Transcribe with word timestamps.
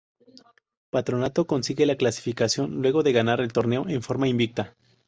Patronato 0.89 1.45
consigue 1.45 1.85
la 1.85 1.95
clasificación 1.95 2.81
luego 2.81 3.03
de 3.03 3.13
ganar 3.13 3.39
el 3.39 3.53
torneo 3.53 3.87
en 3.87 4.01
forma 4.01 4.27
invicta. 4.27 4.75